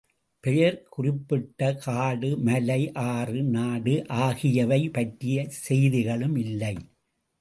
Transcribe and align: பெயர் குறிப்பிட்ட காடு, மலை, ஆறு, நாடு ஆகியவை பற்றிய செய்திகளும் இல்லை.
பெயர் 0.43 0.77
குறிப்பிட்ட 0.89 1.73
காடு, 1.75 2.37
மலை, 2.39 2.79
ஆறு, 3.07 3.43
நாடு 3.49 3.95
ஆகியவை 4.21 4.81
பற்றிய 4.89 5.45
செய்திகளும் 5.61 6.37
இல்லை. 6.37 6.75